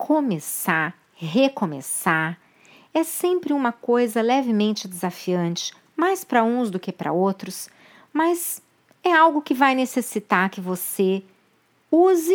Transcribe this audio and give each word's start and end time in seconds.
começar, 0.00 0.98
recomeçar, 1.14 2.40
é 2.92 3.04
sempre 3.04 3.52
uma 3.52 3.70
coisa 3.70 4.22
levemente 4.22 4.88
desafiante, 4.88 5.74
mais 5.94 6.24
para 6.24 6.42
uns 6.42 6.70
do 6.70 6.80
que 6.80 6.90
para 6.90 7.12
outros, 7.12 7.68
mas 8.10 8.62
é 9.04 9.12
algo 9.12 9.42
que 9.42 9.52
vai 9.52 9.74
necessitar 9.74 10.48
que 10.48 10.58
você 10.58 11.22
use 11.92 12.34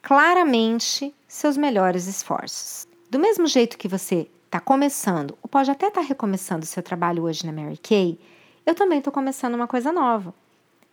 claramente 0.00 1.14
seus 1.28 1.58
melhores 1.58 2.06
esforços. 2.06 2.88
Do 3.10 3.18
mesmo 3.18 3.46
jeito 3.46 3.76
que 3.76 3.88
você 3.88 4.26
está 4.46 4.58
começando, 4.58 5.36
ou 5.42 5.50
pode 5.50 5.70
até 5.70 5.88
estar 5.88 6.00
tá 6.00 6.06
recomeçando 6.06 6.64
o 6.64 6.66
seu 6.66 6.82
trabalho 6.82 7.24
hoje 7.24 7.44
na 7.44 7.52
Mary 7.52 7.76
Kay, 7.76 8.18
eu 8.64 8.74
também 8.74 8.98
estou 8.98 9.12
começando 9.12 9.54
uma 9.54 9.68
coisa 9.68 9.92
nova. 9.92 10.34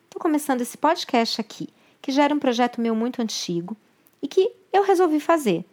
Estou 0.04 0.22
começando 0.22 0.60
esse 0.60 0.78
podcast 0.78 1.40
aqui, 1.40 1.70
que 2.02 2.12
já 2.12 2.26
era 2.26 2.36
um 2.36 2.40
projeto 2.40 2.82
meu 2.82 2.94
muito 2.94 3.22
antigo 3.22 3.76
e 4.22 4.28
que 4.28 4.52
eu 4.74 4.84
resolvi 4.84 5.22
fazer. 5.22 5.66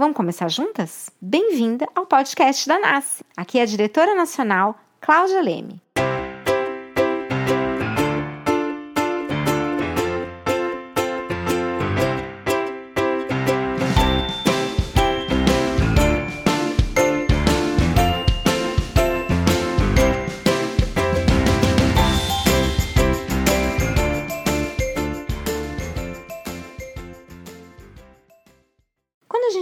Vamos 0.00 0.16
começar 0.16 0.48
juntas? 0.48 1.10
Bem-vinda 1.20 1.86
ao 1.94 2.06
podcast 2.06 2.66
da 2.66 2.78
Nasce. 2.78 3.22
Aqui 3.36 3.58
é 3.58 3.62
a 3.64 3.66
diretora 3.66 4.14
nacional 4.14 4.74
Cláudia 4.98 5.42
Leme. 5.42 5.78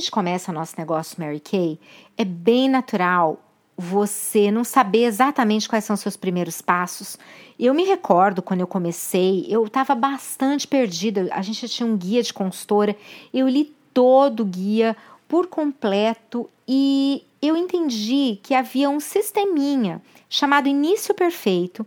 Gente 0.08 0.10
começa 0.10 0.52
nosso 0.52 0.74
negócio 0.78 1.16
Mary 1.18 1.38
Kay, 1.38 1.78
é 2.16 2.24
bem 2.24 2.68
natural 2.68 3.38
você 3.76 4.50
não 4.50 4.64
saber 4.64 5.04
exatamente 5.04 5.68
quais 5.68 5.84
são 5.84 5.94
os 5.94 6.00
seus 6.00 6.16
primeiros 6.16 6.62
passos. 6.62 7.18
Eu 7.58 7.74
me 7.74 7.84
recordo 7.84 8.40
quando 8.42 8.60
eu 8.60 8.66
comecei, 8.66 9.46
eu 9.48 9.66
estava 9.66 9.94
bastante 9.94 10.66
perdida. 10.66 11.28
A 11.30 11.42
gente 11.42 11.68
tinha 11.68 11.86
um 11.86 11.96
guia 11.96 12.22
de 12.22 12.32
consultora, 12.32 12.96
eu 13.32 13.46
li 13.46 13.76
todo 13.92 14.40
o 14.40 14.46
guia 14.46 14.96
por 15.28 15.46
completo 15.46 16.48
e 16.66 17.22
eu 17.40 17.56
entendi 17.56 18.40
que 18.42 18.54
havia 18.54 18.88
um 18.88 18.98
sisteminha 18.98 20.00
chamado 20.28 20.68
Início 20.68 21.14
Perfeito, 21.14 21.86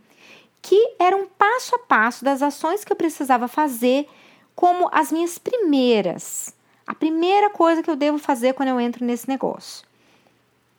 que 0.61 0.93
era 0.99 1.15
um 1.15 1.25
passo 1.25 1.75
a 1.75 1.79
passo 1.79 2.23
das 2.23 2.43
ações 2.43 2.85
que 2.85 2.91
eu 2.91 2.95
precisava 2.95 3.47
fazer 3.47 4.07
como 4.55 4.87
as 4.93 5.11
minhas 5.11 5.39
primeiras 5.39 6.53
a 6.91 6.93
primeira 6.93 7.49
coisa 7.49 7.81
que 7.81 7.89
eu 7.89 7.95
devo 7.95 8.17
fazer 8.17 8.53
quando 8.53 8.67
eu 8.67 8.77
entro 8.77 9.05
nesse 9.05 9.25
negócio. 9.25 9.87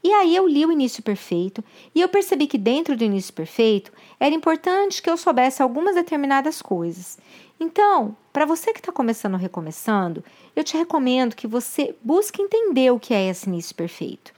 E 0.04 0.12
aí 0.12 0.36
eu 0.36 0.46
li 0.46 0.66
o 0.66 0.70
início 0.70 1.02
perfeito 1.02 1.64
e 1.94 2.02
eu 2.02 2.08
percebi 2.08 2.46
que 2.46 2.58
dentro 2.58 2.94
do 2.94 3.02
início 3.02 3.32
perfeito 3.32 3.90
era 4.20 4.34
importante 4.34 5.00
que 5.00 5.08
eu 5.08 5.16
soubesse 5.16 5.62
algumas 5.62 5.94
determinadas 5.94 6.60
coisas. 6.60 7.18
Então, 7.58 8.14
para 8.30 8.44
você 8.44 8.74
que 8.74 8.80
está 8.80 8.92
começando 8.92 9.32
ou 9.32 9.40
recomeçando, 9.40 10.22
eu 10.54 10.62
te 10.62 10.76
recomendo 10.76 11.34
que 11.34 11.46
você 11.46 11.96
busque 12.02 12.42
entender 12.42 12.92
o 12.92 13.00
que 13.00 13.14
é 13.14 13.30
esse 13.30 13.48
início 13.48 13.74
perfeito. 13.74 14.34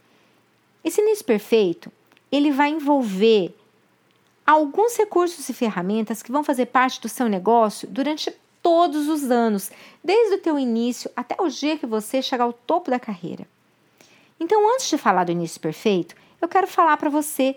Esse 0.84 1.00
início 1.00 1.24
perfeito, 1.24 1.90
ele 2.30 2.52
vai 2.52 2.70
envolver 2.70 3.52
alguns 4.46 4.96
recursos 4.96 5.48
e 5.48 5.52
ferramentas 5.52 6.22
que 6.22 6.30
vão 6.30 6.44
fazer 6.44 6.66
parte 6.66 7.00
do 7.00 7.08
seu 7.08 7.28
negócio 7.28 7.88
durante 7.88 8.32
todos 8.64 9.08
os 9.08 9.30
anos, 9.30 9.70
desde 10.02 10.36
o 10.36 10.38
teu 10.38 10.58
início 10.58 11.10
até 11.14 11.36
o 11.38 11.50
dia 11.50 11.76
que 11.76 11.84
você 11.84 12.22
chegar 12.22 12.44
ao 12.44 12.52
topo 12.54 12.90
da 12.90 12.98
carreira. 12.98 13.46
Então, 14.40 14.74
antes 14.74 14.88
de 14.88 14.96
falar 14.96 15.24
do 15.24 15.32
início 15.32 15.60
perfeito, 15.60 16.16
eu 16.40 16.48
quero 16.48 16.66
falar 16.66 16.96
para 16.96 17.10
você 17.10 17.54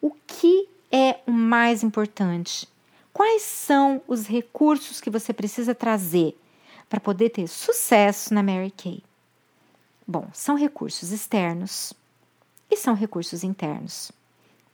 o 0.00 0.10
que 0.26 0.66
é 0.90 1.20
o 1.26 1.30
mais 1.30 1.82
importante. 1.82 2.66
Quais 3.12 3.42
são 3.42 4.00
os 4.08 4.26
recursos 4.26 4.98
que 4.98 5.10
você 5.10 5.34
precisa 5.34 5.74
trazer 5.74 6.34
para 6.88 6.98
poder 6.98 7.28
ter 7.28 7.46
sucesso 7.46 8.32
na 8.32 8.42
Mary 8.42 8.70
Kay? 8.70 9.02
Bom, 10.06 10.26
são 10.32 10.56
recursos 10.56 11.12
externos 11.12 11.92
e 12.70 12.78
são 12.78 12.94
recursos 12.94 13.44
internos. 13.44 14.10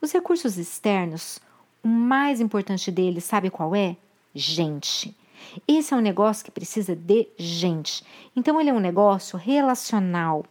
Os 0.01 0.13
recursos 0.13 0.59
externos, 0.59 1.41
o 1.83 1.89
mais 1.89 2.41
importante 2.41 2.93
deles, 2.93 3.25
sabe 3.25 3.51
qual 3.51 3.75
é? 3.75 3.97
Gente. 4.33 5.13
Esse 5.67 5.95
é 5.95 5.97
um 5.97 6.01
negócio 6.01 6.45
que 6.45 6.51
precisa 6.51 6.95
de 6.95 7.29
gente. 7.37 8.05
Então, 8.35 8.61
ele 8.61 8.71
é 8.71 8.73
um 8.73 8.81
negócio 8.81 9.39
relacional. 9.39 10.45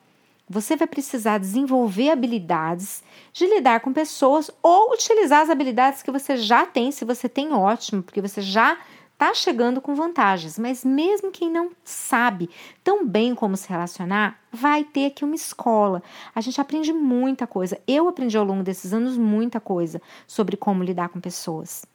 Você 0.47 0.75
vai 0.75 0.88
precisar 0.88 1.39
desenvolver 1.39 2.11
habilidades 2.11 3.03
de 3.34 3.47
lidar 3.47 3.79
com 3.79 3.91
pessoas 3.91 4.51
ou 4.61 4.94
utilizar 4.94 5.41
as 5.41 5.50
habilidades 5.50 6.03
que 6.03 6.11
você 6.11 6.38
já 6.38 6.66
tem, 6.66 6.91
se 6.91 7.03
você 7.03 7.28
tem, 7.28 7.51
ótimo, 7.51 8.03
porque 8.03 8.22
você 8.22 8.41
já 8.41 8.78
está 9.16 9.34
chegando 9.34 9.81
com 9.81 9.95
vantagens. 9.95 10.59
Mas 10.59 10.85
mesmo 10.85 11.31
quem 11.31 11.50
não 11.50 11.72
sabe 11.84 12.50
tão 12.84 13.07
bem 13.07 13.34
como 13.34 13.57
se 13.57 13.67
relacionar, 13.67 14.39
vai 14.51 14.84
ter 14.84 15.07
aqui 15.07 15.25
uma 15.25 15.35
escola. 15.35 16.03
A 16.34 16.41
gente 16.41 16.61
aprende 16.61 16.94
muita 16.94 17.47
coisa. 17.47 17.79
Eu 17.88 18.07
aprendi 18.07 18.38
ao 18.38 18.45
longo 18.45 18.63
desses 18.63 18.94
anos 18.94 19.17
muita 19.17 19.59
coisa 19.59 20.01
sobre 20.28 20.55
como 20.55 20.84
lidar 20.84 21.09
com 21.09 21.19
pessoas. 21.19 21.85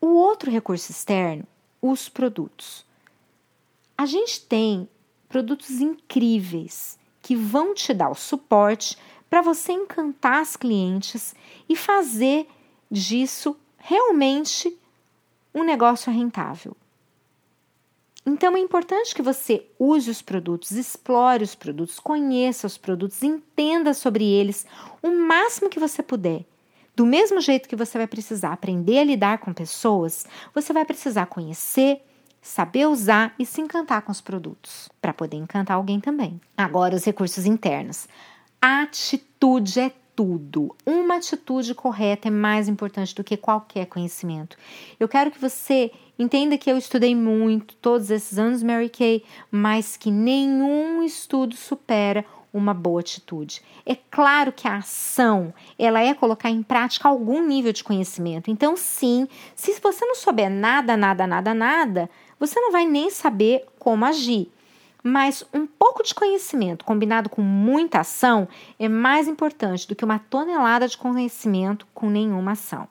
O 0.00 0.08
outro 0.08 0.50
recurso 0.50 0.90
externo 0.90 1.44
os 1.80 2.08
produtos. 2.08 2.84
A 3.96 4.06
gente 4.06 4.40
tem 4.42 4.88
produtos 5.28 5.80
incríveis 5.80 6.98
que 7.22 7.36
vão 7.36 7.74
te 7.74 7.94
dar 7.94 8.10
o 8.10 8.14
suporte 8.14 8.96
para 9.28 9.42
você 9.42 9.72
encantar 9.72 10.40
as 10.40 10.56
clientes 10.56 11.34
e 11.68 11.76
fazer 11.76 12.48
disso 12.90 13.56
realmente 13.78 14.76
um 15.54 15.62
negócio 15.62 16.12
rentável. 16.12 16.76
Então 18.26 18.56
é 18.56 18.60
importante 18.60 19.14
que 19.14 19.22
você 19.22 19.66
use 19.78 20.10
os 20.10 20.20
produtos, 20.20 20.72
explore 20.72 21.42
os 21.42 21.54
produtos, 21.54 21.98
conheça 21.98 22.66
os 22.66 22.76
produtos, 22.76 23.22
entenda 23.22 23.94
sobre 23.94 24.24
eles 24.24 24.66
o 25.02 25.10
máximo 25.10 25.70
que 25.70 25.80
você 25.80 26.02
puder 26.02 26.44
do 27.00 27.06
mesmo 27.06 27.40
jeito 27.40 27.66
que 27.66 27.74
você 27.74 27.96
vai 27.96 28.06
precisar 28.06 28.52
aprender 28.52 28.98
a 28.98 29.04
lidar 29.04 29.38
com 29.38 29.54
pessoas, 29.54 30.26
você 30.54 30.70
vai 30.70 30.84
precisar 30.84 31.24
conhecer, 31.24 32.02
saber 32.42 32.86
usar 32.86 33.34
e 33.38 33.46
se 33.46 33.62
encantar 33.62 34.02
com 34.02 34.12
os 34.12 34.20
produtos, 34.20 34.90
para 35.00 35.14
poder 35.14 35.38
encantar 35.38 35.78
alguém 35.78 35.98
também. 35.98 36.38
Agora, 36.58 36.94
os 36.94 37.02
recursos 37.02 37.46
internos. 37.46 38.06
Atitude 38.60 39.80
é 39.80 39.92
tudo. 40.14 40.76
Uma 40.84 41.16
atitude 41.16 41.74
correta 41.74 42.28
é 42.28 42.30
mais 42.30 42.68
importante 42.68 43.14
do 43.14 43.24
que 43.24 43.34
qualquer 43.34 43.86
conhecimento. 43.86 44.58
Eu 44.98 45.08
quero 45.08 45.30
que 45.30 45.40
você 45.40 45.90
entenda 46.18 46.58
que 46.58 46.70
eu 46.70 46.76
estudei 46.76 47.14
muito 47.14 47.76
todos 47.76 48.10
esses 48.10 48.38
anos 48.38 48.62
Mary 48.62 48.90
Kay, 48.90 49.24
mas 49.50 49.96
que 49.96 50.10
nenhum 50.10 51.02
estudo 51.02 51.56
supera 51.56 52.26
uma 52.52 52.74
boa 52.74 53.00
atitude. 53.00 53.62
É 53.86 53.94
claro 53.94 54.52
que 54.52 54.66
a 54.66 54.76
ação, 54.76 55.54
ela 55.78 56.00
é 56.00 56.12
colocar 56.14 56.50
em 56.50 56.62
prática 56.62 57.08
algum 57.08 57.46
nível 57.46 57.72
de 57.72 57.84
conhecimento. 57.84 58.50
Então, 58.50 58.76
sim, 58.76 59.28
se 59.54 59.78
você 59.80 60.04
não 60.04 60.14
souber 60.14 60.50
nada, 60.50 60.96
nada, 60.96 61.26
nada, 61.26 61.54
nada, 61.54 62.10
você 62.38 62.58
não 62.58 62.72
vai 62.72 62.86
nem 62.86 63.10
saber 63.10 63.64
como 63.78 64.04
agir. 64.04 64.50
Mas 65.02 65.44
um 65.54 65.66
pouco 65.66 66.02
de 66.02 66.14
conhecimento 66.14 66.84
combinado 66.84 67.30
com 67.30 67.40
muita 67.40 68.00
ação 68.00 68.46
é 68.78 68.88
mais 68.88 69.26
importante 69.28 69.88
do 69.88 69.94
que 69.94 70.04
uma 70.04 70.18
tonelada 70.18 70.86
de 70.86 70.98
conhecimento 70.98 71.86
com 71.94 72.10
nenhuma 72.10 72.52
ação. 72.52 72.86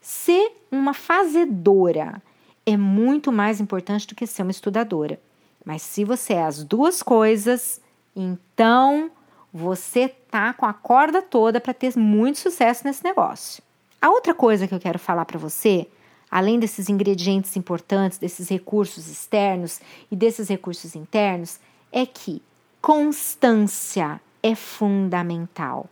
Ser 0.00 0.52
uma 0.70 0.94
fazedora 0.94 2.22
é 2.64 2.76
muito 2.76 3.30
mais 3.30 3.60
importante 3.60 4.06
do 4.06 4.14
que 4.14 4.26
ser 4.26 4.42
uma 4.42 4.50
estudadora. 4.50 5.20
Mas 5.64 5.82
se 5.82 6.04
você 6.04 6.34
é 6.34 6.44
as 6.44 6.62
duas 6.62 7.02
coisas, 7.02 7.80
então, 8.16 9.10
você 9.52 10.08
tá 10.08 10.54
com 10.54 10.64
a 10.64 10.72
corda 10.72 11.20
toda 11.20 11.60
para 11.60 11.74
ter 11.74 11.96
muito 11.96 12.38
sucesso 12.38 12.82
nesse 12.84 13.04
negócio. 13.04 13.62
A 14.00 14.08
outra 14.08 14.32
coisa 14.32 14.66
que 14.66 14.74
eu 14.74 14.80
quero 14.80 14.98
falar 14.98 15.26
para 15.26 15.38
você, 15.38 15.86
além 16.30 16.58
desses 16.58 16.88
ingredientes 16.88 17.56
importantes, 17.56 18.18
desses 18.18 18.48
recursos 18.48 19.08
externos 19.08 19.80
e 20.10 20.16
desses 20.16 20.48
recursos 20.48 20.96
internos, 20.96 21.60
é 21.92 22.06
que 22.06 22.42
constância 22.80 24.20
é 24.42 24.54
fundamental. 24.54 25.86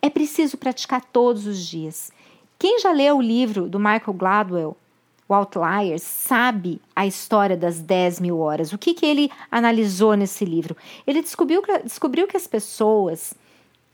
É 0.00 0.10
preciso 0.10 0.56
praticar 0.56 1.04
todos 1.04 1.46
os 1.46 1.64
dias. 1.66 2.12
Quem 2.58 2.78
já 2.78 2.92
leu 2.92 3.18
o 3.18 3.22
livro 3.22 3.68
do 3.68 3.78
Michael 3.78 4.12
Gladwell, 4.12 4.76
o 5.28 5.34
Outliers, 5.34 6.02
sabe 6.02 6.80
a 6.94 7.06
história 7.06 7.56
das 7.56 7.80
10 7.80 8.20
mil 8.20 8.38
horas. 8.38 8.72
O 8.72 8.78
que, 8.78 8.94
que 8.94 9.06
ele 9.06 9.30
analisou 9.50 10.14
nesse 10.14 10.44
livro? 10.44 10.76
Ele 11.06 11.22
descobriu, 11.22 11.62
descobriu 11.82 12.26
que 12.26 12.36
as 12.36 12.46
pessoas 12.46 13.34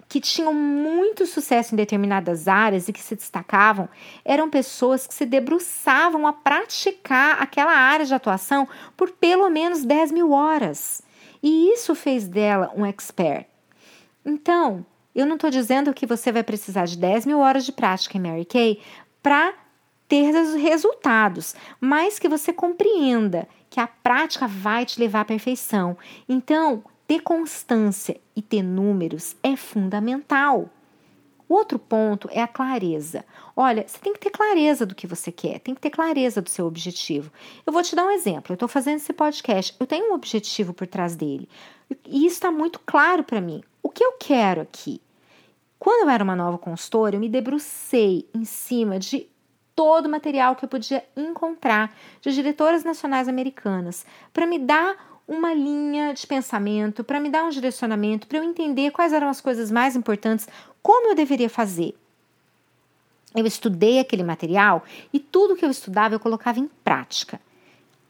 que 0.08 0.20
tinham 0.20 0.52
muito 0.52 1.24
sucesso 1.24 1.72
em 1.72 1.76
determinadas 1.76 2.48
áreas 2.48 2.88
e 2.88 2.92
que 2.92 3.00
se 3.00 3.14
destacavam 3.14 3.88
eram 4.24 4.50
pessoas 4.50 5.06
que 5.06 5.14
se 5.14 5.24
debruçavam 5.24 6.26
a 6.26 6.32
praticar 6.32 7.40
aquela 7.40 7.72
área 7.72 8.04
de 8.04 8.12
atuação 8.12 8.66
por 8.96 9.12
pelo 9.12 9.48
menos 9.48 9.84
10 9.84 10.10
mil 10.10 10.32
horas. 10.32 11.00
E 11.40 11.72
isso 11.72 11.94
fez 11.94 12.26
dela 12.26 12.72
um 12.76 12.84
expert. 12.84 13.46
Então, 14.26 14.84
eu 15.14 15.24
não 15.24 15.36
estou 15.36 15.48
dizendo 15.48 15.94
que 15.94 16.06
você 16.06 16.32
vai 16.32 16.42
precisar 16.42 16.86
de 16.86 16.98
10 16.98 17.24
mil 17.24 17.38
horas 17.38 17.64
de 17.64 17.70
prática 17.70 18.18
em 18.18 18.20
Mary 18.20 18.44
Kay 18.44 18.80
para 19.22 19.54
ter 20.10 20.34
os 20.34 20.54
resultados, 20.54 21.54
mas 21.80 22.18
que 22.18 22.28
você 22.28 22.52
compreenda 22.52 23.46
que 23.70 23.78
a 23.78 23.86
prática 23.86 24.48
vai 24.48 24.84
te 24.84 24.98
levar 24.98 25.20
à 25.20 25.24
perfeição. 25.24 25.96
Então, 26.28 26.82
ter 27.06 27.20
constância 27.20 28.20
e 28.34 28.42
ter 28.42 28.60
números 28.60 29.36
é 29.40 29.54
fundamental. 29.54 30.68
O 31.48 31.54
outro 31.54 31.78
ponto 31.78 32.28
é 32.32 32.42
a 32.42 32.48
clareza. 32.48 33.24
Olha, 33.54 33.84
você 33.86 33.98
tem 33.98 34.12
que 34.12 34.18
ter 34.18 34.30
clareza 34.30 34.84
do 34.84 34.96
que 34.96 35.06
você 35.06 35.30
quer, 35.30 35.60
tem 35.60 35.76
que 35.76 35.80
ter 35.80 35.90
clareza 35.90 36.42
do 36.42 36.50
seu 36.50 36.66
objetivo. 36.66 37.30
Eu 37.64 37.72
vou 37.72 37.82
te 37.82 37.94
dar 37.94 38.04
um 38.04 38.10
exemplo. 38.10 38.52
Eu 38.52 38.54
estou 38.54 38.68
fazendo 38.68 38.96
esse 38.96 39.12
podcast, 39.12 39.76
eu 39.78 39.86
tenho 39.86 40.10
um 40.10 40.14
objetivo 40.14 40.74
por 40.74 40.88
trás 40.88 41.14
dele. 41.14 41.48
E 42.04 42.26
isso 42.26 42.34
está 42.34 42.50
muito 42.50 42.80
claro 42.80 43.22
para 43.22 43.40
mim. 43.40 43.62
O 43.80 43.88
que 43.88 44.04
eu 44.04 44.14
quero 44.18 44.60
aqui? 44.60 45.00
Quando 45.78 46.02
eu 46.02 46.10
era 46.10 46.24
uma 46.24 46.34
nova 46.34 46.58
consultora, 46.58 47.14
eu 47.14 47.20
me 47.20 47.28
debrucei 47.28 48.28
em 48.34 48.44
cima 48.44 48.98
de 48.98 49.30
todo 49.80 50.04
o 50.04 50.10
material 50.10 50.54
que 50.56 50.62
eu 50.66 50.68
podia 50.68 51.02
encontrar 51.16 51.96
de 52.20 52.34
diretoras 52.34 52.84
nacionais 52.84 53.28
americanas 53.28 54.04
para 54.30 54.44
me 54.44 54.58
dar 54.58 55.22
uma 55.26 55.54
linha 55.54 56.12
de 56.12 56.26
pensamento, 56.26 57.02
para 57.02 57.18
me 57.18 57.30
dar 57.30 57.44
um 57.44 57.48
direcionamento, 57.48 58.26
para 58.26 58.36
eu 58.36 58.44
entender 58.44 58.90
quais 58.90 59.10
eram 59.10 59.30
as 59.30 59.40
coisas 59.40 59.70
mais 59.70 59.96
importantes, 59.96 60.46
como 60.82 61.08
eu 61.08 61.14
deveria 61.14 61.48
fazer. 61.48 61.96
Eu 63.34 63.46
estudei 63.46 63.98
aquele 63.98 64.22
material 64.22 64.84
e 65.14 65.18
tudo 65.18 65.56
que 65.56 65.64
eu 65.64 65.70
estudava 65.70 66.14
eu 66.14 66.20
colocava 66.20 66.60
em 66.60 66.68
prática. 66.84 67.40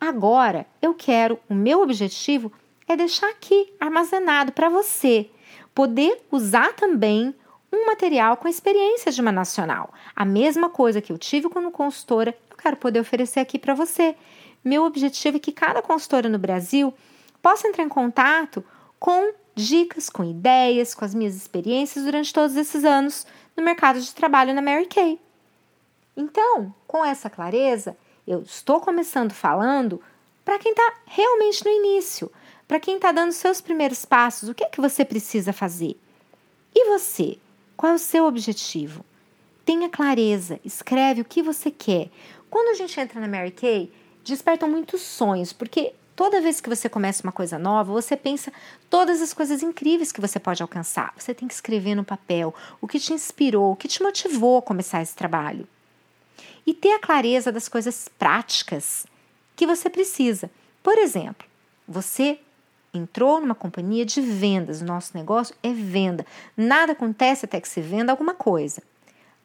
Agora 0.00 0.66
eu 0.82 0.92
quero, 0.92 1.38
o 1.48 1.54
meu 1.54 1.82
objetivo 1.82 2.50
é 2.88 2.96
deixar 2.96 3.30
aqui 3.30 3.72
armazenado 3.78 4.50
para 4.50 4.68
você 4.68 5.30
poder 5.72 6.20
usar 6.32 6.72
também 6.72 7.32
um 7.72 7.86
material 7.86 8.36
com 8.36 8.48
experiência 8.48 9.12
de 9.12 9.20
uma 9.20 9.32
nacional. 9.32 9.92
A 10.14 10.24
mesma 10.24 10.68
coisa 10.68 11.00
que 11.00 11.12
eu 11.12 11.18
tive 11.18 11.48
como 11.48 11.70
consultora, 11.70 12.36
eu 12.50 12.56
quero 12.56 12.76
poder 12.76 13.00
oferecer 13.00 13.40
aqui 13.40 13.58
para 13.58 13.74
você. 13.74 14.16
Meu 14.64 14.84
objetivo 14.84 15.36
é 15.36 15.40
que 15.40 15.52
cada 15.52 15.80
consultora 15.80 16.28
no 16.28 16.38
Brasil 16.38 16.92
possa 17.40 17.68
entrar 17.68 17.84
em 17.84 17.88
contato 17.88 18.64
com 18.98 19.32
dicas, 19.54 20.10
com 20.10 20.24
ideias, 20.24 20.94
com 20.94 21.04
as 21.04 21.14
minhas 21.14 21.34
experiências 21.34 22.04
durante 22.04 22.32
todos 22.32 22.56
esses 22.56 22.84
anos 22.84 23.26
no 23.56 23.62
mercado 23.62 24.00
de 24.00 24.14
trabalho 24.14 24.54
na 24.54 24.62
Mary 24.62 24.86
Kay. 24.86 25.18
Então, 26.16 26.74
com 26.86 27.04
essa 27.04 27.30
clareza, 27.30 27.96
eu 28.26 28.42
estou 28.42 28.80
começando 28.80 29.32
falando 29.32 30.00
para 30.44 30.58
quem 30.58 30.72
está 30.72 30.94
realmente 31.06 31.64
no 31.64 31.70
início, 31.70 32.30
para 32.66 32.80
quem 32.80 32.96
está 32.96 33.12
dando 33.12 33.32
seus 33.32 33.60
primeiros 33.60 34.04
passos, 34.04 34.48
o 34.48 34.54
que 34.54 34.64
é 34.64 34.68
que 34.68 34.80
você 34.80 35.04
precisa 35.04 35.52
fazer? 35.52 35.98
E 36.74 36.84
você? 36.90 37.38
Qual 37.80 37.92
é 37.92 37.94
o 37.94 37.98
seu 37.98 38.26
objetivo? 38.26 39.02
Tenha 39.64 39.88
clareza, 39.88 40.60
escreve 40.62 41.22
o 41.22 41.24
que 41.24 41.42
você 41.42 41.70
quer. 41.70 42.10
Quando 42.50 42.68
a 42.68 42.74
gente 42.74 43.00
entra 43.00 43.18
na 43.18 43.26
Mary 43.26 43.50
Kay, 43.50 43.90
despertam 44.22 44.68
muitos 44.68 45.00
sonhos, 45.00 45.50
porque 45.50 45.94
toda 46.14 46.42
vez 46.42 46.60
que 46.60 46.68
você 46.68 46.90
começa 46.90 47.22
uma 47.22 47.32
coisa 47.32 47.58
nova, 47.58 47.90
você 47.90 48.18
pensa 48.18 48.52
todas 48.90 49.22
as 49.22 49.32
coisas 49.32 49.62
incríveis 49.62 50.12
que 50.12 50.20
você 50.20 50.38
pode 50.38 50.62
alcançar. 50.62 51.14
Você 51.16 51.32
tem 51.32 51.48
que 51.48 51.54
escrever 51.54 51.94
no 51.94 52.04
papel 52.04 52.54
o 52.82 52.86
que 52.86 53.00
te 53.00 53.14
inspirou, 53.14 53.72
o 53.72 53.76
que 53.76 53.88
te 53.88 54.02
motivou 54.02 54.58
a 54.58 54.62
começar 54.62 55.00
esse 55.00 55.16
trabalho. 55.16 55.66
E 56.66 56.74
ter 56.74 56.92
a 56.92 57.00
clareza 57.00 57.50
das 57.50 57.66
coisas 57.66 58.10
práticas 58.18 59.06
que 59.56 59.66
você 59.66 59.88
precisa. 59.88 60.50
Por 60.82 60.98
exemplo, 60.98 61.48
você 61.88 62.40
entrou 62.92 63.40
numa 63.40 63.54
companhia 63.54 64.04
de 64.04 64.20
vendas. 64.20 64.82
Nosso 64.82 65.16
negócio 65.16 65.54
é 65.62 65.72
venda. 65.72 66.24
Nada 66.56 66.92
acontece 66.92 67.44
até 67.44 67.60
que 67.60 67.68
se 67.68 67.80
venda 67.80 68.12
alguma 68.12 68.34
coisa. 68.34 68.82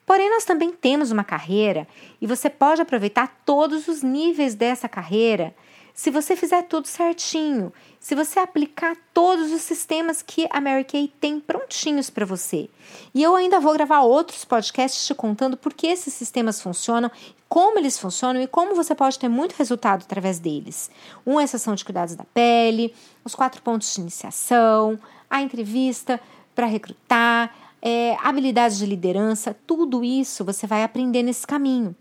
Porém, 0.06 0.30
nós 0.30 0.46
também 0.46 0.72
temos 0.72 1.12
uma 1.12 1.24
carreira 1.24 1.88
e 2.22 2.28
você 2.28 2.50
pode 2.50 2.82
aproveitar 2.82 3.42
todos 3.46 3.88
os 3.88 4.04
níveis 4.04 4.54
dessa 4.54 4.88
carreira 4.88 5.56
se 5.96 6.12
você 6.12 6.36
fizer 6.36 6.64
tudo 6.64 6.88
certinho, 6.88 7.72
se 8.02 8.14
você 8.14 8.38
aplicar 8.38 8.98
todos 9.14 9.54
os 9.54 9.62
sistemas 9.62 10.22
que 10.22 10.46
a 10.52 10.60
Mary 10.60 10.84
Kay 10.84 11.08
tem 11.22 11.40
prontinhos 11.40 12.10
para 12.10 12.26
você. 12.26 12.70
E 13.14 13.24
eu 13.24 13.34
ainda 13.34 13.62
vou 13.62 13.72
gravar 13.72 14.02
outros 14.02 14.44
podcasts 14.44 15.08
te 15.08 15.16
contando 15.16 15.56
por 15.56 15.74
que 15.74 15.88
esses 15.88 16.14
sistemas 16.14 16.62
funcionam, 16.62 17.10
como 17.48 17.80
eles 17.80 17.98
funcionam 17.98 18.42
e 18.42 18.48
como 18.48 18.76
você 18.76 18.94
pode 18.94 19.18
ter 19.18 19.30
muito 19.30 19.54
resultado 19.54 20.04
através 20.04 20.38
deles. 20.38 20.92
Uma 21.26 21.42
é 21.42 21.46
a 21.46 21.48
sessão 21.48 21.74
de 21.74 21.86
cuidados 21.86 22.14
da 22.14 22.26
pele, 22.26 22.94
os 23.24 23.34
quatro 23.34 23.62
pontos 23.62 23.96
de 23.96 24.02
iniciação, 24.02 25.00
a 25.30 25.42
entrevista 25.42 26.20
para 26.54 26.66
recrutar, 26.66 27.56
é, 27.82 28.18
habilidades 28.22 28.78
de 28.78 28.86
liderança, 28.86 29.56
tudo 29.66 30.04
isso 30.04 30.44
você 30.44 30.68
vai 30.68 30.84
aprender 30.84 31.24
nesse 31.24 31.48
caminho. 31.48 31.96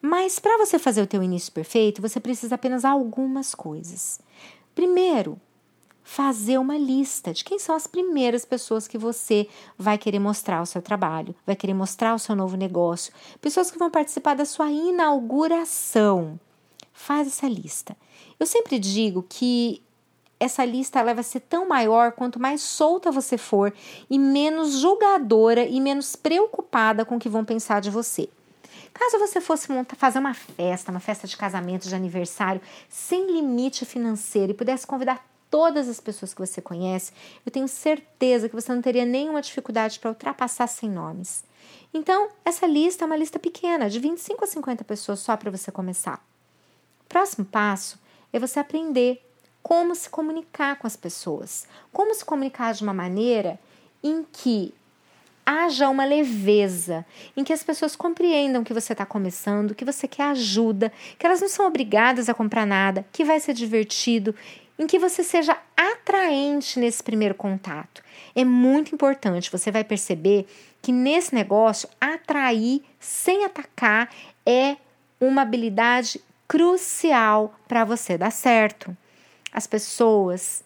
Mas 0.00 0.38
para 0.38 0.58
você 0.58 0.78
fazer 0.78 1.02
o 1.02 1.06
teu 1.06 1.22
início 1.22 1.52
perfeito, 1.52 2.00
você 2.00 2.20
precisa 2.20 2.54
apenas 2.54 2.84
algumas 2.84 3.54
coisas. 3.54 4.20
Primeiro, 4.74 5.40
fazer 6.08 6.56
uma 6.56 6.78
lista 6.78 7.34
de 7.34 7.44
quem 7.44 7.58
são 7.58 7.74
as 7.74 7.86
primeiras 7.86 8.44
pessoas 8.44 8.88
que 8.88 8.96
você 8.96 9.46
vai 9.76 9.98
querer 9.98 10.18
mostrar 10.18 10.62
o 10.62 10.66
seu 10.66 10.80
trabalho, 10.80 11.34
vai 11.46 11.54
querer 11.54 11.74
mostrar 11.74 12.14
o 12.14 12.18
seu 12.18 12.34
novo 12.34 12.56
negócio, 12.56 13.12
pessoas 13.42 13.70
que 13.70 13.78
vão 13.78 13.90
participar 13.90 14.34
da 14.34 14.46
sua 14.46 14.70
inauguração. 14.70 16.40
Faz 16.94 17.28
essa 17.28 17.46
lista. 17.46 17.96
Eu 18.40 18.46
sempre 18.46 18.78
digo 18.78 19.22
que 19.28 19.82
essa 20.40 20.64
lista 20.64 20.98
ela 21.00 21.12
vai 21.12 21.24
ser 21.24 21.40
tão 21.40 21.68
maior 21.68 22.12
quanto 22.12 22.40
mais 22.40 22.62
solta 22.62 23.10
você 23.10 23.36
for 23.36 23.72
e 24.08 24.18
menos 24.18 24.78
julgadora 24.78 25.66
e 25.66 25.80
menos 25.80 26.16
preocupada 26.16 27.04
com 27.04 27.16
o 27.16 27.18
que 27.18 27.28
vão 27.28 27.44
pensar 27.44 27.80
de 27.80 27.90
você. 27.90 28.30
Caso 28.92 29.18
você 29.18 29.40
fosse 29.40 29.70
montar, 29.70 29.96
fazer 29.96 30.18
uma 30.18 30.34
festa, 30.34 30.90
uma 30.90 31.00
festa 31.00 31.26
de 31.26 31.36
casamento, 31.36 31.88
de 31.88 31.94
aniversário, 31.94 32.60
sem 32.88 33.30
limite 33.32 33.84
financeiro 33.84 34.52
e 34.52 34.54
pudesse 34.54 34.86
convidar 34.86 35.24
todas 35.50 35.88
as 35.88 36.00
pessoas 36.00 36.34
que 36.34 36.40
você 36.40 36.60
conhece, 36.60 37.12
eu 37.44 37.50
tenho 37.50 37.68
certeza 37.68 38.48
que 38.48 38.54
você 38.54 38.72
não 38.74 38.82
teria 38.82 39.04
nenhuma 39.04 39.40
dificuldade 39.40 39.98
para 39.98 40.10
ultrapassar 40.10 40.66
100 40.66 40.90
nomes. 40.90 41.44
Então, 41.92 42.28
essa 42.44 42.66
lista 42.66 43.04
é 43.04 43.06
uma 43.06 43.16
lista 43.16 43.38
pequena, 43.38 43.88
de 43.88 43.98
25 43.98 44.44
a 44.44 44.46
50 44.46 44.84
pessoas 44.84 45.20
só 45.20 45.36
para 45.36 45.50
você 45.50 45.72
começar. 45.72 46.22
Próximo 47.08 47.44
passo 47.46 47.98
é 48.32 48.38
você 48.38 48.60
aprender 48.60 49.24
como 49.62 49.94
se 49.94 50.08
comunicar 50.08 50.78
com 50.78 50.86
as 50.86 50.96
pessoas, 50.96 51.66
como 51.92 52.14
se 52.14 52.24
comunicar 52.24 52.74
de 52.74 52.82
uma 52.82 52.94
maneira 52.94 53.58
em 54.02 54.24
que 54.24 54.74
haja 55.48 55.88
uma 55.88 56.04
leveza, 56.04 57.06
em 57.34 57.42
que 57.42 57.54
as 57.54 57.62
pessoas 57.62 57.96
compreendam 57.96 58.62
que 58.62 58.74
você 58.74 58.92
está 58.92 59.06
começando, 59.06 59.74
que 59.74 59.84
você 59.84 60.06
quer 60.06 60.24
ajuda, 60.24 60.92
que 61.18 61.24
elas 61.24 61.40
não 61.40 61.48
são 61.48 61.66
obrigadas 61.66 62.28
a 62.28 62.34
comprar 62.34 62.66
nada, 62.66 63.06
que 63.10 63.24
vai 63.24 63.40
ser 63.40 63.54
divertido, 63.54 64.34
em 64.78 64.86
que 64.86 64.98
você 64.98 65.24
seja 65.24 65.56
atraente 65.74 66.78
nesse 66.78 67.02
primeiro 67.02 67.34
contato. 67.34 68.02
É 68.34 68.44
muito 68.44 68.94
importante, 68.94 69.50
você 69.50 69.70
vai 69.70 69.82
perceber 69.82 70.46
que 70.82 70.92
nesse 70.92 71.34
negócio, 71.34 71.88
atrair 71.98 72.82
sem 73.00 73.46
atacar 73.46 74.10
é 74.44 74.76
uma 75.18 75.40
habilidade 75.40 76.20
crucial 76.46 77.58
para 77.66 77.86
você 77.86 78.18
dar 78.18 78.30
certo. 78.30 78.94
As 79.50 79.66
pessoas, 79.66 80.62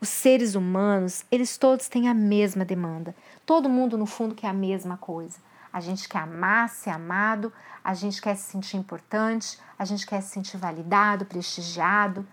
os 0.00 0.08
seres 0.08 0.54
humanos, 0.54 1.24
eles 1.30 1.56
todos 1.56 1.88
têm 1.88 2.08
a 2.08 2.14
mesma 2.14 2.64
demanda. 2.64 3.14
Todo 3.44 3.68
mundo, 3.68 3.96
no 3.96 4.06
fundo, 4.06 4.34
quer 4.34 4.48
a 4.48 4.52
mesma 4.52 4.96
coisa. 4.96 5.38
A 5.72 5.80
gente 5.80 6.08
quer 6.08 6.18
amar, 6.18 6.68
ser 6.68 6.90
amado, 6.90 7.52
a 7.82 7.94
gente 7.94 8.20
quer 8.20 8.34
se 8.36 8.50
sentir 8.50 8.76
importante, 8.76 9.58
a 9.78 9.84
gente 9.84 10.06
quer 10.06 10.20
se 10.22 10.30
sentir 10.30 10.56
validado, 10.56 11.26
prestigiado, 11.26 12.26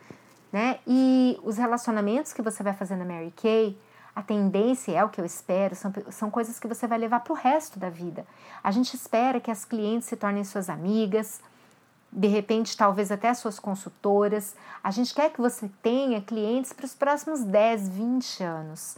né? 0.52 0.80
E 0.88 1.40
os 1.44 1.58
relacionamentos 1.58 2.32
que 2.32 2.42
você 2.42 2.64
vai 2.64 2.74
fazer 2.74 2.96
na 2.96 3.06
Mary 3.06 3.34
Kay, 3.36 3.78
a 4.16 4.22
tendência 4.22 4.92
é 4.92 5.04
o 5.04 5.10
que 5.10 5.20
eu 5.20 5.26
espero, 5.26 5.76
são, 5.76 5.92
são 6.12 6.30
coisas 6.30 6.60
que 6.60 6.68
você 6.68 6.86
vai 6.86 6.98
levar 6.98 7.22
para 7.22 7.34
o 7.34 7.36
resto 7.36 7.80
da 7.80 7.90
vida. 7.90 8.26
A 8.64 8.72
gente 8.72 8.94
espera 8.94 9.40
que 9.40 9.50
as 9.50 9.66
clientes 9.66 10.08
se 10.08 10.16
tornem 10.16 10.44
suas 10.44 10.70
amigas, 10.70 11.42
de 12.16 12.28
repente, 12.28 12.78
talvez 12.78 13.12
até 13.12 13.34
suas 13.34 13.60
consultoras. 13.60 14.56
A 14.84 14.92
gente 14.92 15.14
quer 15.14 15.32
que 15.32 15.42
você 15.42 15.70
tenha 15.82 16.22
clientes 16.22 16.72
para 16.72 16.86
os 16.86 16.94
próximos 16.94 17.44
10, 17.44 17.90
20 17.90 18.44
anos. 18.44 18.98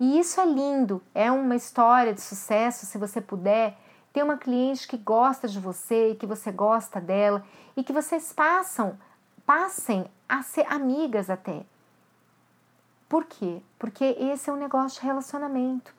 E 0.00 0.18
isso 0.18 0.40
é 0.40 0.44
lindo, 0.44 1.02
é 1.14 1.30
uma 1.30 1.54
história 1.54 2.12
de 2.12 2.20
sucesso 2.20 2.84
se 2.84 2.98
você 2.98 3.20
puder 3.20 3.78
ter 4.12 4.22
uma 4.22 4.36
cliente 4.36 4.88
que 4.88 4.96
gosta 4.96 5.46
de 5.46 5.60
você, 5.60 6.16
que 6.18 6.26
você 6.26 6.50
gosta 6.50 7.00
dela 7.00 7.44
e 7.76 7.84
que 7.84 7.92
vocês 7.92 8.32
passam, 8.32 8.98
passem 9.46 10.04
a 10.28 10.42
ser 10.42 10.66
amigas 10.68 11.30
até. 11.30 11.64
Por 13.08 13.24
quê? 13.24 13.62
Porque 13.78 14.04
esse 14.18 14.50
é 14.50 14.52
um 14.52 14.56
negócio 14.56 15.00
de 15.00 15.06
relacionamento. 15.06 15.94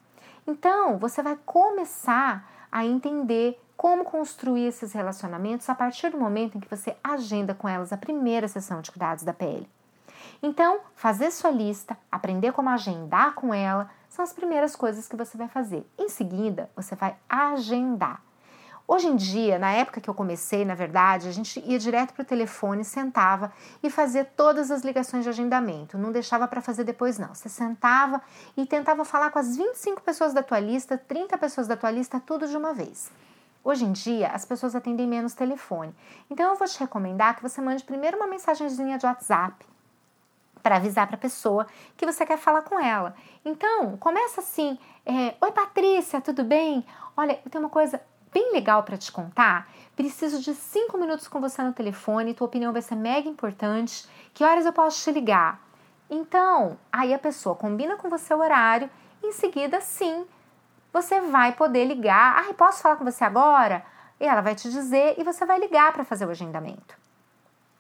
Então, 0.45 0.97
você 0.97 1.24
vai 1.24 1.38
começar 1.45 2.67
a 2.71 2.86
entender 2.86 3.59
como 3.77 4.03
construir 4.03 4.65
esses 4.65 4.91
relacionamentos 4.91 5.69
a 5.69 5.75
partir 5.75 6.10
do 6.10 6.17
momento 6.17 6.57
em 6.57 6.60
que 6.60 6.69
você 6.69 6.98
agenda 7.03 7.53
com 7.53 7.69
elas 7.69 7.93
a 7.93 7.98
primeira 7.98 8.48
sessão 8.48 8.81
de 8.81 8.91
cuidados 8.91 9.24
da 9.24 9.31
pele. 9.31 9.69
Então, 10.41 10.79
fazer 10.96 11.31
sua 11.31 11.51
lista, 11.51 11.96
aprender 12.12 12.51
como 12.51 12.69
agendar 12.69 13.36
com 13.36 13.53
ela, 13.53 13.89
são 14.10 14.24
as 14.24 14.34
primeiras 14.34 14.75
coisas 14.75 15.07
que 15.07 15.15
você 15.15 15.38
vai 15.38 15.48
fazer. 15.48 15.88
Em 15.98 16.10
seguida, 16.10 16.69
você 16.75 16.96
vai 16.96 17.15
agendar. 17.29 18.22
Hoje 18.88 19.07
em 19.07 19.17
dia, 19.17 19.60
na 19.60 19.72
época 19.72 20.00
que 20.00 20.10
eu 20.10 20.13
comecei, 20.13 20.63
na 20.63 20.74
verdade, 20.74 21.27
a 21.27 21.31
gente 21.31 21.60
ia 21.60 21.77
direto 21.77 22.13
para 22.13 22.24
o 22.24 22.25
telefone, 22.25 22.86
sentava 22.86 23.51
e 23.84 23.89
fazia 23.89 24.24
todas 24.24 24.72
as 24.72 24.81
ligações 24.81 25.24
de 25.24 25.29
agendamento. 25.29 25.98
Não 25.98 26.12
deixava 26.12 26.48
para 26.48 26.62
fazer 26.62 26.86
depois, 26.86 27.19
não. 27.19 27.36
Você 27.36 27.50
sentava 27.50 28.22
e 28.55 28.65
tentava 28.65 29.03
falar 29.03 29.29
com 29.29 29.39
as 29.39 29.57
25 29.57 30.01
pessoas 30.01 30.34
da 30.34 30.41
tua 30.41 30.60
lista, 30.60 30.98
30 30.98 31.38
pessoas 31.38 31.67
da 31.67 31.75
tua 31.75 31.91
lista, 31.91 32.19
tudo 32.19 32.48
de 32.48 32.55
uma 32.55 32.74
vez. 32.74 33.12
Hoje 33.67 33.83
em 33.83 33.91
dia, 33.91 34.29
as 34.29 34.45
pessoas 34.45 34.77
atendem 34.77 35.05
menos 35.05 35.33
telefone. 35.33 35.93
Então, 36.29 36.51
eu 36.51 36.55
vou 36.55 36.65
te 36.65 36.79
recomendar 36.79 37.36
que 37.36 37.43
você 37.43 37.59
mande 37.59 37.83
primeiro 37.83 38.15
uma 38.15 38.25
mensagenzinha 38.25 38.97
de 38.97 39.05
WhatsApp 39.05 39.65
para 40.63 40.77
avisar 40.77 41.05
para 41.05 41.17
a 41.17 41.19
pessoa 41.19 41.67
que 41.97 42.05
você 42.05 42.25
quer 42.25 42.38
falar 42.38 42.62
com 42.62 42.79
ela. 42.79 43.13
Então, 43.43 43.97
começa 43.97 44.39
assim: 44.39 44.79
é, 45.05 45.36
Oi, 45.41 45.51
Patrícia, 45.51 46.21
tudo 46.21 46.45
bem? 46.45 46.86
Olha, 47.17 47.41
eu 47.43 47.51
tenho 47.51 47.62
uma 47.62 47.69
coisa 47.69 48.01
bem 48.31 48.53
legal 48.53 48.83
para 48.83 48.95
te 48.95 49.12
contar. 49.12 49.69
Preciso 49.97 50.39
de 50.39 50.55
cinco 50.55 50.97
minutos 50.97 51.27
com 51.27 51.41
você 51.41 51.62
no 51.62 51.74
telefone, 51.74 52.33
tua 52.33 52.47
opinião 52.47 52.71
vai 52.71 52.81
ser 52.81 52.95
mega 52.95 53.27
importante. 53.27 54.07
Que 54.33 54.45
horas 54.45 54.65
eu 54.65 54.71
posso 54.71 55.03
te 55.03 55.12
ligar? 55.12 55.59
Então, 56.09 56.77
aí 56.89 57.13
a 57.13 57.19
pessoa 57.19 57.53
combina 57.53 57.97
com 57.97 58.09
você 58.09 58.33
o 58.33 58.39
horário, 58.39 58.89
em 59.21 59.33
seguida, 59.33 59.81
sim, 59.81 60.25
você 60.91 61.20
vai 61.22 61.53
poder 61.53 61.86
ligar. 61.86 62.38
Ah, 62.38 62.53
posso 62.53 62.82
falar 62.82 62.96
com 62.96 63.06
você 63.06 63.24
agora? 63.24 63.84
E 64.20 64.25
ela 64.25 64.41
vai 64.41 64.56
te 64.56 64.70
dizer 64.70 65.15
e 65.17 65.24
você 65.24 65.46
vai 65.46 65.60
ligar 65.60 65.94
para 65.94 66.03
fazer 66.03 66.25
o 66.25 66.29
agendamento. 66.29 66.96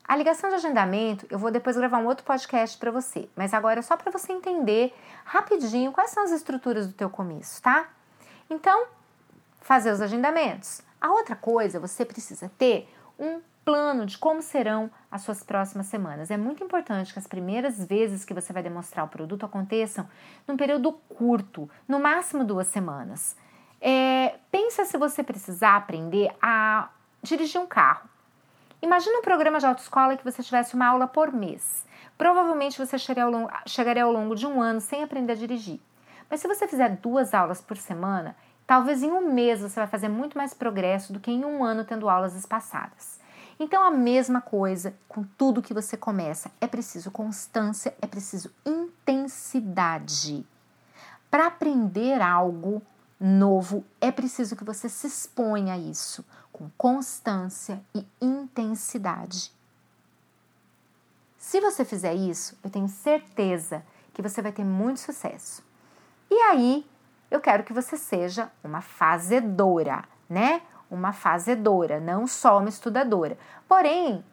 A 0.07 0.15
ligação 0.15 0.49
de 0.49 0.55
agendamento, 0.55 1.27
eu 1.29 1.37
vou 1.37 1.51
depois 1.51 1.75
gravar 1.75 1.97
um 1.97 2.05
outro 2.05 2.23
podcast 2.23 2.77
para 2.77 2.91
você, 2.91 3.27
mas 3.35 3.53
agora 3.53 3.79
é 3.79 3.81
só 3.81 3.97
para 3.97 4.09
você 4.09 4.31
entender 4.31 4.95
rapidinho 5.25 5.91
quais 5.91 6.11
são 6.11 6.23
as 6.23 6.31
estruturas 6.31 6.87
do 6.87 6.93
teu 6.93 7.09
comício, 7.09 7.61
tá? 7.61 7.89
Então, 8.49 8.87
fazer 9.59 9.91
os 9.91 9.99
agendamentos. 9.99 10.81
A 11.01 11.11
outra 11.11 11.35
coisa, 11.35 11.77
você 11.77 12.05
precisa 12.05 12.49
ter 12.57 12.89
um 13.19 13.41
plano 13.67 14.05
de 14.05 14.17
como 14.17 14.41
serão 14.41 14.89
as 15.11 15.23
suas 15.23 15.43
próximas 15.43 15.87
semanas. 15.87 16.31
É 16.31 16.37
muito 16.37 16.63
importante 16.63 17.11
que 17.11 17.19
as 17.19 17.27
primeiras 17.27 17.85
vezes 17.85 18.23
que 18.23 18.33
você 18.33 18.53
vai 18.53 18.63
demonstrar 18.63 19.03
o 19.03 19.09
produto 19.09 19.45
aconteçam 19.45 20.07
num 20.47 20.55
período 20.55 20.93
curto, 20.93 21.69
no 21.85 21.99
máximo 21.99 22.45
duas 22.45 22.67
semanas. 22.67 23.35
É, 23.81 24.35
pensa 24.49 24.85
se 24.85 24.97
você 24.97 25.21
precisar 25.21 25.75
aprender 25.75 26.33
a 26.41 26.87
dirigir 27.21 27.59
um 27.59 27.67
carro. 27.67 28.07
Imagina 28.81 29.19
um 29.19 29.21
programa 29.21 29.59
de 29.59 29.65
autoescola 29.65 30.15
que 30.15 30.23
você 30.23 30.41
tivesse 30.41 30.73
uma 30.73 30.87
aula 30.87 31.05
por 31.05 31.33
mês. 31.33 31.85
Provavelmente 32.17 32.79
você 32.79 32.97
chegaria 32.97 33.25
ao, 33.25 33.31
longo, 33.31 33.51
chegaria 33.65 34.03
ao 34.05 34.13
longo 34.13 34.33
de 34.33 34.47
um 34.47 34.61
ano 34.61 34.79
sem 34.79 35.03
aprender 35.03 35.33
a 35.33 35.35
dirigir. 35.35 35.81
Mas 36.29 36.39
se 36.39 36.47
você 36.47 36.69
fizer 36.69 36.95
duas 37.01 37.33
aulas 37.33 37.59
por 37.59 37.75
semana, 37.75 38.33
Talvez 38.67 39.01
em 39.01 39.09
um 39.09 39.31
mês 39.31 39.61
você 39.61 39.79
vai 39.79 39.87
fazer 39.87 40.09
muito 40.09 40.37
mais 40.37 40.53
progresso 40.53 41.13
do 41.13 41.21
que 41.21 41.31
em 41.31 41.45
um 41.45 41.63
ano 41.63 41.85
tendo 41.85 42.09
aulas 42.09 42.35
espaçadas. 42.35 43.17
Então, 43.59 43.83
a 43.83 43.91
mesma 43.91 44.39
coisa 44.39 44.93
com 45.07 45.23
tudo 45.23 45.61
que 45.61 45.73
você 45.73 45.97
começa. 45.97 46.51
É 46.61 46.67
preciso 46.67 47.09
constância, 47.09 47.95
é 48.01 48.05
preciso 48.05 48.51
intensidade. 48.65 50.45
Para 51.29 51.47
aprender 51.47 52.21
algo 52.21 52.81
novo, 53.19 53.83
é 53.99 54.11
preciso 54.11 54.55
que 54.55 54.63
você 54.63 54.87
se 54.87 55.07
exponha 55.07 55.73
a 55.73 55.77
isso 55.77 56.23
com 56.51 56.69
constância 56.77 57.81
e 57.93 58.05
intensidade. 58.21 59.51
Se 61.37 61.61
você 61.61 61.85
fizer 61.85 62.13
isso, 62.13 62.57
eu 62.63 62.69
tenho 62.69 62.87
certeza 62.87 63.83
que 64.13 64.21
você 64.21 64.41
vai 64.41 64.51
ter 64.51 64.65
muito 64.65 64.99
sucesso. 64.99 65.63
E 66.29 66.35
aí, 66.35 66.85
eu 67.29 67.39
quero 67.39 67.63
que 67.63 67.73
você 67.73 67.95
seja 67.95 68.51
uma 68.63 68.81
fazedora, 68.81 70.03
né? 70.29 70.61
Uma 70.89 71.13
fazedora, 71.13 71.99
não 71.99 72.27
só 72.27 72.59
uma 72.59 72.69
estudadora. 72.69 73.37
Porém, 73.67 74.23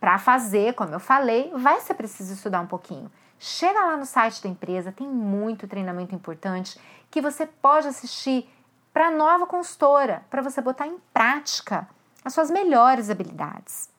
para 0.00 0.18
fazer, 0.18 0.74
como 0.74 0.92
eu 0.94 1.00
falei, 1.00 1.52
vai 1.54 1.80
ser 1.80 1.94
preciso 1.94 2.34
estudar 2.34 2.60
um 2.60 2.66
pouquinho. 2.66 3.10
Chega 3.38 3.80
lá 3.84 3.96
no 3.96 4.04
site 4.04 4.42
da 4.42 4.48
empresa, 4.48 4.92
tem 4.92 5.06
muito 5.06 5.68
treinamento 5.68 6.14
importante 6.14 6.80
que 7.10 7.20
você 7.20 7.46
pode 7.46 7.88
assistir 7.88 8.48
para 8.92 9.10
nova 9.10 9.46
consultora, 9.46 10.24
para 10.28 10.42
você 10.42 10.60
botar 10.60 10.86
em 10.86 10.98
prática 11.12 11.88
as 12.24 12.34
suas 12.34 12.50
melhores 12.50 13.10
habilidades. 13.10 13.90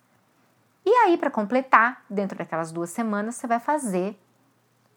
E 0.86 0.90
aí, 0.90 1.18
para 1.18 1.32
completar, 1.32 2.04
dentro 2.10 2.38
daquelas 2.38 2.72
duas 2.72 2.90
semanas, 2.90 3.36
você 3.36 3.48
vai 3.48 3.60
fazer 3.60 4.20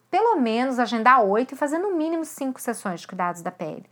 pelo 0.09 0.37
menos 0.37 0.79
agendar 0.79 1.21
oito 1.21 1.53
e 1.53 1.57
fazer 1.57 1.77
no 1.77 1.95
mínimo 1.95 2.25
cinco 2.25 2.59
sessões 2.59 3.01
de 3.01 3.07
cuidados 3.07 3.41
da 3.41 3.51
pele. 3.51 3.85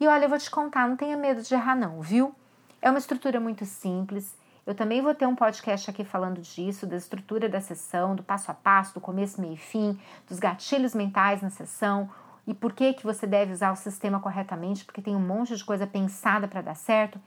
E 0.00 0.06
olha, 0.06 0.24
eu 0.24 0.28
vou 0.28 0.38
te 0.38 0.50
contar, 0.50 0.88
não 0.88 0.96
tenha 0.96 1.16
medo 1.16 1.42
de 1.42 1.54
errar, 1.54 1.74
não, 1.74 2.00
viu? 2.00 2.34
É 2.80 2.88
uma 2.90 2.98
estrutura 2.98 3.40
muito 3.40 3.64
simples. 3.64 4.36
Eu 4.66 4.74
também 4.74 5.00
vou 5.00 5.14
ter 5.14 5.26
um 5.26 5.34
podcast 5.34 5.90
aqui 5.90 6.04
falando 6.04 6.40
disso, 6.40 6.86
da 6.86 6.96
estrutura 6.96 7.48
da 7.48 7.60
sessão, 7.60 8.14
do 8.14 8.22
passo 8.22 8.50
a 8.50 8.54
passo, 8.54 8.94
do 8.94 9.00
começo, 9.00 9.40
meio 9.40 9.54
e 9.54 9.56
fim, 9.56 9.98
dos 10.28 10.38
gatilhos 10.38 10.94
mentais 10.94 11.40
na 11.40 11.50
sessão 11.50 12.10
e 12.46 12.54
por 12.54 12.72
que, 12.72 12.94
que 12.94 13.04
você 13.04 13.26
deve 13.26 13.52
usar 13.52 13.72
o 13.72 13.76
sistema 13.76 14.20
corretamente, 14.20 14.84
porque 14.84 15.02
tem 15.02 15.14
um 15.14 15.20
monte 15.20 15.56
de 15.56 15.64
coisa 15.64 15.86
pensada 15.86 16.46
para 16.46 16.62
dar 16.62 16.74
certo. 16.74 17.20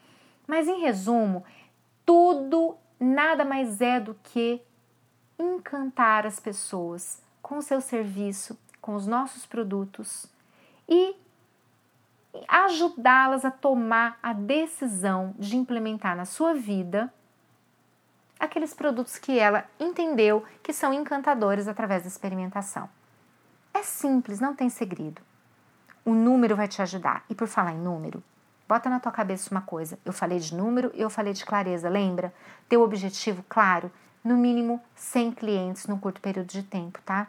Mas 0.48 0.68
em 0.68 0.82
resumo, 0.82 1.44
tudo 2.06 2.76
nada 3.00 3.44
mais 3.46 3.82
é 3.82 4.00
do 4.00 4.16
que 4.24 4.62
encantar 5.38 6.26
as 6.26 6.40
pessoas 6.40 7.22
com 7.42 7.58
o 7.58 7.62
seu 7.62 7.82
serviço, 7.82 8.58
com 8.80 8.96
os 8.96 9.06
nossos 9.06 9.46
produtos 9.46 10.26
e 10.88 11.16
ajudá-las 12.48 13.46
a 13.46 13.52
tomar 13.52 14.18
a 14.22 14.34
decisão 14.34 15.36
de 15.38 15.56
implementar 15.58 16.16
na 16.16 16.26
sua 16.26 16.54
vida 16.54 17.14
aqueles 18.40 18.74
produtos 18.74 19.18
que 19.18 19.38
ela 19.38 19.66
entendeu 19.80 20.44
que 20.64 20.74
são 20.74 20.94
encantadores 20.94 21.68
através 21.68 22.04
da 22.04 22.08
experimentação. 22.08 22.90
É 23.74 23.84
simples, 23.84 24.40
não 24.40 24.56
tem 24.56 24.70
segredo. 24.70 25.22
O 26.04 26.14
número 26.14 26.56
vai 26.56 26.68
te 26.68 26.82
ajudar. 26.82 27.24
E 27.30 27.36
por 27.36 27.48
falar 27.48 27.74
em 27.74 27.78
número, 27.78 28.24
bota 28.68 28.90
na 28.90 29.00
tua 29.00 29.12
cabeça 29.12 29.52
uma 29.52 29.62
coisa. 29.62 30.00
Eu 30.04 30.12
falei 30.12 30.40
de 30.40 30.56
número 30.56 30.92
e 30.96 31.02
eu 31.02 31.10
falei 31.10 31.34
de 31.34 31.46
clareza, 31.46 31.88
lembra? 31.88 32.34
Teu 32.68 32.82
objetivo 32.82 33.46
claro, 33.48 33.92
no 34.24 34.36
mínimo 34.36 34.82
100 34.96 35.32
clientes 35.34 35.88
num 35.88 36.00
curto 36.00 36.20
período 36.20 36.48
de 36.48 36.64
tempo, 36.64 37.00
tá? 37.04 37.28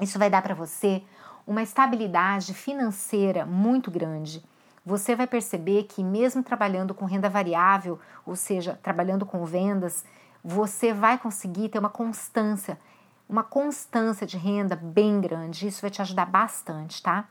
Isso 0.00 0.18
vai 0.18 0.28
dar 0.28 0.42
para 0.42 0.54
você 0.54 1.02
uma 1.48 1.62
estabilidade 1.62 2.52
financeira 2.52 3.46
muito 3.46 3.90
grande. 3.90 4.44
Você 4.84 5.16
vai 5.16 5.26
perceber 5.26 5.84
que, 5.84 6.04
mesmo 6.04 6.42
trabalhando 6.42 6.92
com 6.92 7.06
renda 7.06 7.30
variável, 7.30 7.98
ou 8.26 8.36
seja, 8.36 8.78
trabalhando 8.82 9.24
com 9.24 9.46
vendas, 9.46 10.04
você 10.44 10.92
vai 10.92 11.16
conseguir 11.16 11.70
ter 11.70 11.78
uma 11.78 11.88
constância, 11.88 12.78
uma 13.26 13.42
constância 13.42 14.26
de 14.26 14.36
renda 14.36 14.76
bem 14.76 15.22
grande. 15.22 15.66
Isso 15.66 15.80
vai 15.80 15.90
te 15.90 16.02
ajudar 16.02 16.26
bastante, 16.26 17.02
tá? 17.02 17.26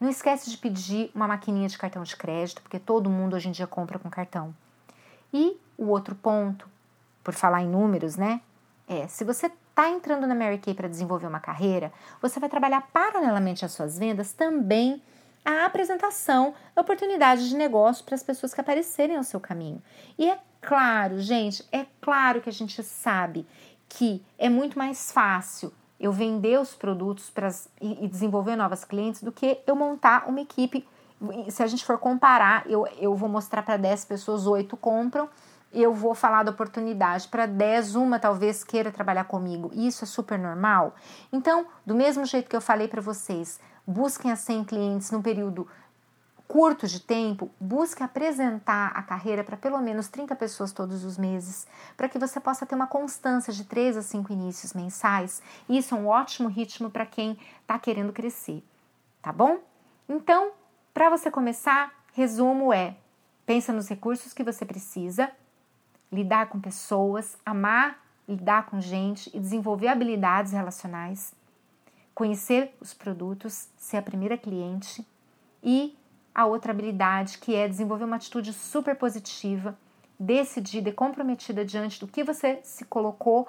Não 0.00 0.08
esquece 0.08 0.50
de 0.50 0.56
pedir 0.56 1.10
uma 1.14 1.28
maquininha 1.28 1.68
de 1.68 1.76
cartão 1.76 2.02
de 2.02 2.16
crédito, 2.16 2.62
porque 2.62 2.78
todo 2.78 3.10
mundo 3.10 3.36
hoje 3.36 3.50
em 3.50 3.52
dia 3.52 3.66
compra 3.66 3.98
com 3.98 4.08
cartão. 4.08 4.54
E 5.30 5.60
o 5.76 5.88
outro 5.88 6.14
ponto, 6.14 6.66
por 7.22 7.34
falar 7.34 7.60
em 7.62 7.68
números, 7.68 8.16
né? 8.16 8.40
É, 8.88 9.06
se 9.06 9.24
você 9.24 9.52
está 9.76 9.90
entrando 9.90 10.26
na 10.26 10.34
Mary 10.34 10.56
Kay 10.56 10.72
para 10.72 10.88
desenvolver 10.88 11.26
uma 11.26 11.38
carreira, 11.38 11.92
você 12.22 12.40
vai 12.40 12.48
trabalhar 12.48 12.88
paralelamente 12.94 13.62
às 13.62 13.72
suas 13.72 13.98
vendas 13.98 14.32
também 14.32 15.02
a 15.44 15.66
apresentação 15.66 16.54
da 16.74 16.80
oportunidade 16.80 17.46
de 17.46 17.54
negócio 17.54 18.02
para 18.02 18.14
as 18.14 18.22
pessoas 18.22 18.54
que 18.54 18.60
aparecerem 18.60 19.18
ao 19.18 19.22
seu 19.22 19.38
caminho. 19.38 19.82
E 20.18 20.30
é 20.30 20.38
claro, 20.62 21.20
gente, 21.20 21.62
é 21.70 21.84
claro 22.00 22.40
que 22.40 22.48
a 22.48 22.52
gente 22.52 22.82
sabe 22.82 23.46
que 23.86 24.24
é 24.38 24.48
muito 24.48 24.78
mais 24.78 25.12
fácil 25.12 25.70
eu 26.00 26.10
vender 26.10 26.58
os 26.58 26.74
produtos 26.74 27.30
e, 27.78 28.04
e 28.04 28.08
desenvolver 28.08 28.56
novas 28.56 28.82
clientes 28.82 29.22
do 29.22 29.30
que 29.30 29.60
eu 29.66 29.76
montar 29.76 30.26
uma 30.26 30.40
equipe. 30.40 30.88
Se 31.50 31.62
a 31.62 31.66
gente 31.66 31.84
for 31.84 31.98
comparar, 31.98 32.64
eu, 32.66 32.86
eu 32.98 33.14
vou 33.14 33.28
mostrar 33.28 33.62
para 33.62 33.76
10 33.76 34.06
pessoas, 34.06 34.46
8 34.46 34.74
compram 34.78 35.28
eu 35.72 35.92
vou 35.92 36.14
falar 36.14 36.42
da 36.42 36.50
oportunidade 36.50 37.28
para 37.28 37.46
10, 37.46 37.96
uma 37.96 38.18
talvez 38.18 38.64
queira 38.64 38.90
trabalhar 38.90 39.24
comigo. 39.24 39.70
Isso 39.74 40.04
é 40.04 40.06
super 40.06 40.38
normal. 40.38 40.94
Então, 41.32 41.66
do 41.84 41.94
mesmo 41.94 42.24
jeito 42.24 42.48
que 42.48 42.56
eu 42.56 42.60
falei 42.60 42.88
para 42.88 43.00
vocês, 43.00 43.60
busquem 43.86 44.30
a 44.30 44.36
100 44.36 44.64
clientes 44.64 45.10
num 45.10 45.22
período 45.22 45.68
curto 46.46 46.86
de 46.86 47.00
tempo, 47.00 47.50
busque 47.60 48.02
apresentar 48.02 48.92
a 48.94 49.02
carreira 49.02 49.42
para 49.42 49.56
pelo 49.56 49.80
menos 49.80 50.08
30 50.08 50.34
pessoas 50.36 50.72
todos 50.72 51.04
os 51.04 51.18
meses, 51.18 51.66
para 51.96 52.08
que 52.08 52.18
você 52.18 52.38
possa 52.38 52.64
ter 52.64 52.74
uma 52.74 52.86
constância 52.86 53.52
de 53.52 53.64
3 53.64 53.96
a 53.96 54.02
5 54.02 54.32
inícios 54.32 54.72
mensais. 54.72 55.42
Isso 55.68 55.94
é 55.94 55.98
um 55.98 56.06
ótimo 56.06 56.48
ritmo 56.48 56.90
para 56.90 57.04
quem 57.04 57.38
está 57.60 57.78
querendo 57.78 58.12
crescer, 58.12 58.62
tá 59.20 59.32
bom? 59.32 59.58
Então, 60.08 60.52
para 60.94 61.10
você 61.10 61.30
começar, 61.30 61.92
resumo 62.12 62.72
é: 62.72 62.96
pensa 63.44 63.72
nos 63.72 63.88
recursos 63.88 64.32
que 64.32 64.44
você 64.44 64.64
precisa, 64.64 65.30
lidar 66.10 66.48
com 66.48 66.60
pessoas, 66.60 67.36
amar 67.44 68.06
lidar 68.28 68.66
com 68.66 68.80
gente 68.80 69.30
e 69.34 69.38
desenvolver 69.38 69.88
habilidades 69.88 70.52
relacionais, 70.52 71.34
conhecer 72.14 72.74
os 72.80 72.92
produtos, 72.92 73.68
ser 73.76 73.98
a 73.98 74.02
primeira 74.02 74.36
cliente 74.36 75.06
e 75.62 75.96
a 76.34 76.44
outra 76.44 76.72
habilidade 76.72 77.38
que 77.38 77.54
é 77.54 77.68
desenvolver 77.68 78.04
uma 78.04 78.16
atitude 78.16 78.52
super 78.52 78.96
positiva, 78.96 79.78
decidida 80.18 80.88
e 80.88 80.92
comprometida 80.92 81.64
diante 81.64 82.00
do 82.00 82.08
que 82.08 82.24
você 82.24 82.60
se 82.62 82.84
colocou 82.84 83.48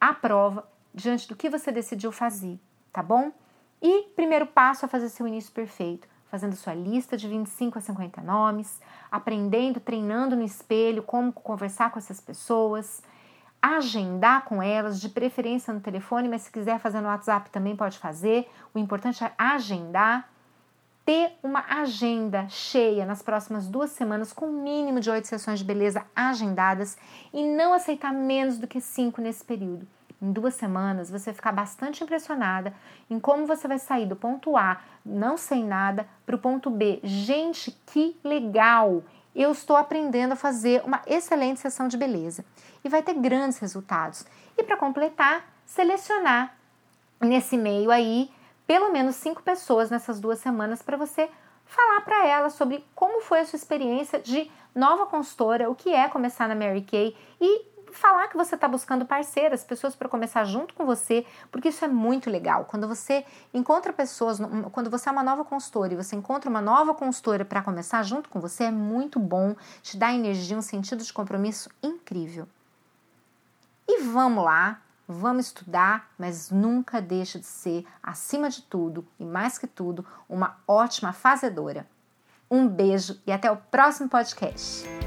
à 0.00 0.12
prova, 0.12 0.68
diante 0.94 1.28
do 1.28 1.36
que 1.36 1.48
você 1.48 1.72
decidiu 1.72 2.12
fazer, 2.12 2.58
tá 2.92 3.02
bom? 3.02 3.32
E 3.80 4.02
primeiro 4.14 4.46
passo 4.46 4.84
é 4.84 4.88
fazer 4.88 5.08
seu 5.08 5.26
início 5.26 5.52
perfeito, 5.52 6.06
fazendo 6.30 6.54
sua 6.54 6.74
lista 6.74 7.16
de 7.16 7.26
25 7.26 7.78
a 7.78 7.80
50 7.80 8.22
nomes, 8.22 8.80
aprendendo, 9.10 9.80
treinando 9.80 10.36
no 10.36 10.44
espelho 10.44 11.02
como 11.02 11.32
conversar 11.32 11.90
com 11.90 11.98
essas 11.98 12.20
pessoas, 12.20 13.02
agendar 13.60 14.44
com 14.44 14.62
elas, 14.62 15.00
de 15.00 15.08
preferência 15.08 15.74
no 15.74 15.80
telefone, 15.80 16.28
mas 16.28 16.42
se 16.42 16.52
quiser 16.52 16.78
fazer 16.78 17.00
no 17.00 17.08
WhatsApp 17.08 17.50
também 17.50 17.76
pode 17.76 17.98
fazer. 17.98 18.48
O 18.72 18.78
importante 18.78 19.24
é 19.24 19.32
agendar, 19.36 20.30
ter 21.04 21.32
uma 21.42 21.64
agenda 21.68 22.48
cheia 22.48 23.04
nas 23.04 23.22
próximas 23.22 23.66
duas 23.66 23.90
semanas, 23.90 24.32
com 24.32 24.46
um 24.46 24.62
mínimo 24.62 25.00
de 25.00 25.10
oito 25.10 25.26
sessões 25.26 25.58
de 25.58 25.64
beleza 25.64 26.06
agendadas 26.14 26.96
e 27.32 27.44
não 27.44 27.74
aceitar 27.74 28.12
menos 28.12 28.58
do 28.58 28.68
que 28.68 28.80
cinco 28.80 29.20
nesse 29.20 29.44
período. 29.44 29.86
Em 30.20 30.32
duas 30.32 30.54
semanas, 30.54 31.10
você 31.10 31.32
ficar 31.32 31.52
bastante 31.52 32.04
impressionada 32.04 32.74
em 33.08 33.18
como 33.18 33.46
você 33.46 33.66
vai 33.66 33.78
sair 33.78 34.06
do 34.06 34.16
ponto 34.16 34.56
A, 34.56 34.80
não 35.04 35.36
sem 35.36 35.64
nada, 35.64 36.06
para 36.26 36.36
o 36.36 36.38
ponto 36.38 36.68
B. 36.68 37.00
Gente, 37.02 37.70
que 37.86 38.16
legal! 38.22 39.02
eu 39.34 39.52
estou 39.52 39.76
aprendendo 39.76 40.32
a 40.32 40.36
fazer 40.36 40.82
uma 40.84 41.02
excelente 41.06 41.60
sessão 41.60 41.88
de 41.88 41.96
beleza 41.96 42.44
e 42.82 42.88
vai 42.88 43.02
ter 43.02 43.14
grandes 43.14 43.58
resultados. 43.58 44.26
E 44.56 44.62
para 44.62 44.76
completar, 44.76 45.44
selecionar 45.64 46.54
nesse 47.20 47.56
meio 47.56 47.90
aí 47.90 48.30
pelo 48.66 48.92
menos 48.92 49.16
cinco 49.16 49.42
pessoas 49.42 49.90
nessas 49.90 50.20
duas 50.20 50.38
semanas 50.38 50.82
para 50.82 50.96
você 50.96 51.28
falar 51.64 52.00
para 52.02 52.26
elas 52.26 52.54
sobre 52.54 52.84
como 52.94 53.20
foi 53.20 53.40
a 53.40 53.44
sua 53.44 53.56
experiência 53.56 54.18
de 54.18 54.50
nova 54.74 55.06
consultora, 55.06 55.70
o 55.70 55.74
que 55.74 55.90
é 55.90 56.08
começar 56.08 56.48
na 56.48 56.54
Mary 56.54 56.82
Kay 56.82 57.16
e 57.40 57.66
falar 57.96 58.28
que 58.28 58.36
você 58.36 58.54
está 58.54 58.68
buscando 58.68 59.04
parceiras, 59.06 59.64
pessoas 59.64 59.94
para 59.94 60.08
começar 60.08 60.44
junto 60.44 60.74
com 60.74 60.84
você, 60.84 61.26
porque 61.50 61.68
isso 61.68 61.84
é 61.84 61.88
muito 61.88 62.30
legal. 62.30 62.64
Quando 62.64 62.86
você 62.86 63.24
encontra 63.52 63.92
pessoas, 63.92 64.38
quando 64.72 64.90
você 64.90 65.08
é 65.08 65.12
uma 65.12 65.22
nova 65.22 65.44
consultora 65.44 65.92
e 65.92 65.96
você 65.96 66.16
encontra 66.16 66.48
uma 66.48 66.60
nova 66.60 66.94
consultora 66.94 67.44
para 67.44 67.62
começar 67.62 68.02
junto 68.02 68.28
com 68.28 68.40
você, 68.40 68.64
é 68.64 68.70
muito 68.70 69.18
bom, 69.18 69.54
te 69.82 69.96
dá 69.96 70.12
energia, 70.12 70.56
um 70.56 70.62
sentido 70.62 71.02
de 71.02 71.12
compromisso 71.12 71.70
incrível. 71.82 72.46
E 73.88 74.02
vamos 74.02 74.44
lá, 74.44 74.80
vamos 75.06 75.46
estudar, 75.46 76.10
mas 76.16 76.50
nunca 76.50 77.00
deixe 77.00 77.38
de 77.38 77.46
ser, 77.46 77.84
acima 78.02 78.48
de 78.48 78.62
tudo 78.62 79.06
e 79.18 79.24
mais 79.24 79.58
que 79.58 79.66
tudo, 79.66 80.06
uma 80.28 80.58
ótima 80.66 81.12
fazedora. 81.12 81.86
Um 82.50 82.66
beijo 82.66 83.20
e 83.26 83.32
até 83.32 83.50
o 83.50 83.56
próximo 83.56 84.08
podcast. 84.08 84.99